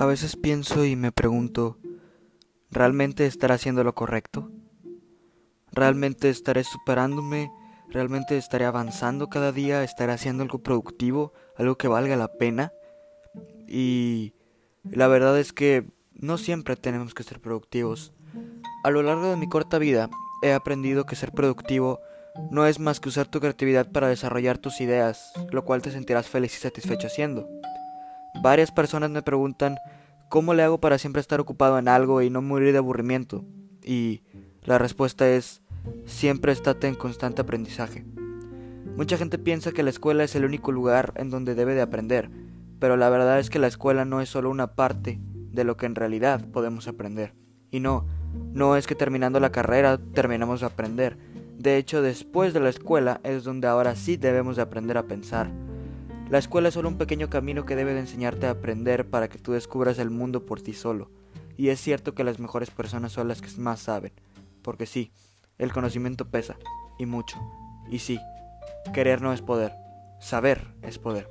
A 0.00 0.06
veces 0.06 0.34
pienso 0.34 0.86
y 0.86 0.96
me 0.96 1.12
pregunto, 1.12 1.76
¿realmente 2.70 3.26
estaré 3.26 3.52
haciendo 3.52 3.84
lo 3.84 3.94
correcto? 3.94 4.50
¿Realmente 5.72 6.30
estaré 6.30 6.64
superándome? 6.64 7.52
¿Realmente 7.90 8.38
estaré 8.38 8.64
avanzando 8.64 9.28
cada 9.28 9.52
día? 9.52 9.84
¿Estaré 9.84 10.14
haciendo 10.14 10.42
algo 10.42 10.62
productivo? 10.62 11.34
¿Algo 11.58 11.76
que 11.76 11.86
valga 11.86 12.16
la 12.16 12.32
pena? 12.32 12.72
Y 13.68 14.32
la 14.84 15.06
verdad 15.06 15.38
es 15.38 15.52
que 15.52 15.84
no 16.14 16.38
siempre 16.38 16.76
tenemos 16.76 17.12
que 17.12 17.22
ser 17.22 17.38
productivos. 17.38 18.14
A 18.84 18.90
lo 18.90 19.02
largo 19.02 19.28
de 19.28 19.36
mi 19.36 19.50
corta 19.50 19.76
vida 19.76 20.08
he 20.42 20.54
aprendido 20.54 21.04
que 21.04 21.14
ser 21.14 21.32
productivo 21.32 22.00
no 22.50 22.64
es 22.64 22.80
más 22.80 23.00
que 23.00 23.10
usar 23.10 23.28
tu 23.28 23.38
creatividad 23.38 23.92
para 23.92 24.08
desarrollar 24.08 24.56
tus 24.56 24.80
ideas, 24.80 25.30
lo 25.50 25.66
cual 25.66 25.82
te 25.82 25.90
sentirás 25.90 26.26
feliz 26.26 26.56
y 26.56 26.60
satisfecho 26.60 27.08
haciendo. 27.08 27.59
Varias 28.42 28.72
personas 28.72 29.10
me 29.10 29.22
preguntan 29.22 29.76
cómo 30.30 30.54
le 30.54 30.62
hago 30.62 30.78
para 30.78 30.96
siempre 30.96 31.20
estar 31.20 31.40
ocupado 31.40 31.78
en 31.78 31.88
algo 31.88 32.22
y 32.22 32.30
no 32.30 32.40
morir 32.40 32.72
de 32.72 32.78
aburrimiento. 32.78 33.44
Y 33.84 34.22
la 34.62 34.78
respuesta 34.78 35.28
es 35.28 35.60
siempre 36.06 36.52
estate 36.52 36.88
en 36.88 36.94
constante 36.94 37.42
aprendizaje. 37.42 38.04
Mucha 38.96 39.18
gente 39.18 39.38
piensa 39.38 39.72
que 39.72 39.82
la 39.82 39.90
escuela 39.90 40.24
es 40.24 40.34
el 40.34 40.44
único 40.44 40.72
lugar 40.72 41.12
en 41.16 41.30
donde 41.30 41.54
debe 41.54 41.74
de 41.74 41.82
aprender, 41.82 42.30
pero 42.78 42.96
la 42.96 43.10
verdad 43.10 43.38
es 43.38 43.50
que 43.50 43.58
la 43.58 43.66
escuela 43.66 44.04
no 44.04 44.20
es 44.20 44.28
solo 44.28 44.50
una 44.50 44.74
parte 44.74 45.20
de 45.52 45.64
lo 45.64 45.76
que 45.76 45.86
en 45.86 45.94
realidad 45.94 46.46
podemos 46.50 46.88
aprender. 46.88 47.34
Y 47.70 47.80
no, 47.80 48.06
no 48.52 48.76
es 48.76 48.86
que 48.86 48.94
terminando 48.94 49.38
la 49.38 49.52
carrera 49.52 49.98
terminamos 50.14 50.60
de 50.60 50.66
aprender. 50.66 51.18
De 51.58 51.76
hecho, 51.76 52.02
después 52.02 52.54
de 52.54 52.60
la 52.60 52.70
escuela 52.70 53.20
es 53.22 53.44
donde 53.44 53.68
ahora 53.68 53.96
sí 53.96 54.16
debemos 54.16 54.56
de 54.56 54.62
aprender 54.62 54.96
a 54.96 55.04
pensar. 55.04 55.50
La 56.30 56.38
escuela 56.38 56.68
es 56.68 56.74
solo 56.74 56.88
un 56.88 56.96
pequeño 56.96 57.28
camino 57.28 57.66
que 57.66 57.74
debe 57.74 57.92
de 57.92 57.98
enseñarte 57.98 58.46
a 58.46 58.50
aprender 58.50 59.10
para 59.10 59.28
que 59.28 59.40
tú 59.40 59.50
descubras 59.50 59.98
el 59.98 60.10
mundo 60.10 60.46
por 60.46 60.60
ti 60.60 60.74
solo. 60.74 61.10
Y 61.56 61.70
es 61.70 61.80
cierto 61.80 62.14
que 62.14 62.22
las 62.22 62.38
mejores 62.38 62.70
personas 62.70 63.10
son 63.10 63.26
las 63.26 63.42
que 63.42 63.50
más 63.58 63.80
saben. 63.80 64.12
Porque 64.62 64.86
sí, 64.86 65.10
el 65.58 65.72
conocimiento 65.72 66.30
pesa, 66.30 66.56
y 67.00 67.06
mucho. 67.06 67.36
Y 67.90 67.98
sí, 67.98 68.20
querer 68.94 69.22
no 69.22 69.32
es 69.32 69.42
poder, 69.42 69.72
saber 70.20 70.68
es 70.82 71.00
poder. 71.00 71.28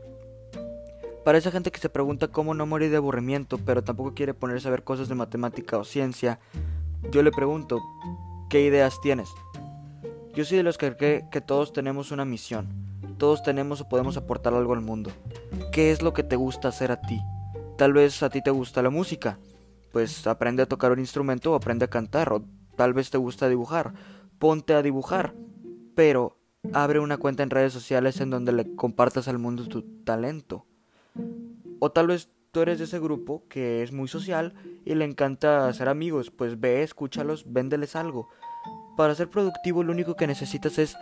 Para 1.23 1.38
esa 1.38 1.52
gente 1.52 1.72
que 1.72 1.80
se 1.80 1.89
pregunta 1.89 2.27
cómo 2.27 2.53
no 2.53 2.66
morir 2.66 2.92
de 2.92 2.97
aburrimiento, 2.97 3.58
pero 3.58 3.86
tampoco 3.86 4.14
quiere 4.14 4.33
ponerse 4.33 4.67
a 4.67 4.72
ver 4.72 4.83
cosas 4.83 5.08
de 5.08 5.16
matemática 5.16 5.77
o 5.77 5.86
ciencia, 5.86 6.42
yo 7.09 7.23
le 7.23 7.31
pregunto, 7.31 7.80
¿qué 8.50 8.66
ideas 8.66 9.00
tienes? 9.00 9.30
Yo 10.33 10.44
soy 10.44 10.58
de 10.58 10.64
los 10.64 10.77
que 10.77 10.97
cree 10.97 11.25
que 11.31 11.39
todos 11.39 11.72
tenemos 11.72 12.11
una 12.11 12.25
misión, 12.25 12.89
todos 13.20 13.44
tenemos 13.44 13.81
o 13.81 13.88
podemos 13.88 14.17
aportar 14.17 14.56
algo 14.56 14.73
al 14.73 14.81
mundo. 14.81 15.12
¿Qué 15.72 15.92
es 15.92 16.02
lo 16.02 16.14
que 16.14 16.23
te 16.23 16.36
gusta 16.36 16.70
hacer 16.70 16.92
a 16.92 17.02
ti? 17.02 17.22
Tal 17.78 17.94
vez 17.94 18.23
a 18.23 18.31
ti 18.31 18.42
te 18.42 18.50
gusta 18.50 18.81
la 18.81 18.89
música, 18.89 19.38
pues 19.92 20.26
aprende 20.26 20.64
a 20.64 20.66
tocar 20.66 20.92
un 20.92 21.00
instrumento 21.00 21.52
o 21.52 21.56
aprende 21.56 21.86
a 21.86 21.89
cantar, 21.89 22.34
o 22.34 22.44
tal 22.76 22.94
vez 22.94 23.11
te 23.11 23.20
gusta 23.20 23.48
dibujar, 23.48 23.94
ponte 24.39 24.73
a 24.73 24.81
dibujar, 24.81 25.36
pero 25.94 26.38
abre 26.73 27.00
una 27.00 27.17
cuenta 27.17 27.44
en 27.44 27.52
redes 27.52 27.73
sociales 27.73 28.20
en 28.22 28.31
donde 28.31 28.52
le 28.52 28.76
compartas 28.76 29.28
al 29.28 29.38
mundo 29.38 29.67
tu 29.67 29.83
talento. 30.04 30.66
O 31.80 31.92
tal 31.92 32.08
vez 32.08 32.30
tú 32.52 32.61
eres 32.61 32.80
de 32.80 32.86
ese 32.86 33.00
grupo 33.00 33.44
que 33.48 33.83
es 33.83 33.92
muy 33.92 34.08
social 34.08 34.54
y 34.86 34.95
le 34.95 35.06
encanta 35.06 35.67
hacer 35.67 35.88
amigos, 35.89 36.31
pues 36.31 36.59
ve, 36.59 36.83
escúchalos, 36.83 37.45
véndeles 37.52 37.95
algo. 37.95 38.30
Para 38.98 39.16
ser 39.16 39.30
productivo 39.30 39.83
lo 39.83 39.92
único 39.92 40.16
que 40.16 40.28
necesitas 40.28 40.80
es 40.80 40.98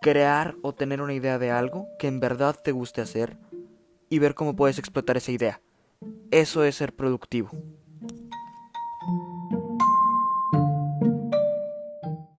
crear 0.00 0.56
o 0.62 0.74
tener 0.74 1.00
una 1.00 1.14
idea 1.14 1.38
de 1.38 1.50
algo 1.50 1.88
que 1.98 2.08
en 2.08 2.20
verdad 2.20 2.56
te 2.62 2.72
guste 2.72 3.00
hacer 3.00 3.36
y 4.08 4.18
ver 4.18 4.34
cómo 4.34 4.56
puedes 4.56 4.78
explotar 4.78 5.16
esa 5.16 5.32
idea. 5.32 5.60
Eso 6.30 6.64
es 6.64 6.76
ser 6.76 6.94
productivo. 6.94 7.50